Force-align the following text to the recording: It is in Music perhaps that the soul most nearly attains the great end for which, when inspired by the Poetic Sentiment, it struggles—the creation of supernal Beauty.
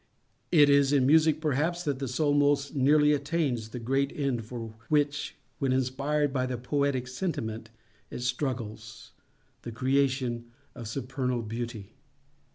It 0.51 0.67
is 0.67 0.91
in 0.91 1.05
Music 1.05 1.39
perhaps 1.39 1.83
that 1.83 1.99
the 1.99 2.07
soul 2.07 2.33
most 2.33 2.73
nearly 2.75 3.13
attains 3.13 3.69
the 3.69 3.77
great 3.77 4.11
end 4.15 4.43
for 4.43 4.73
which, 4.89 5.35
when 5.59 5.71
inspired 5.71 6.33
by 6.33 6.47
the 6.47 6.57
Poetic 6.57 7.07
Sentiment, 7.07 7.69
it 8.09 8.21
struggles—the 8.23 9.71
creation 9.71 10.45
of 10.73 10.87
supernal 10.87 11.43
Beauty. 11.43 11.93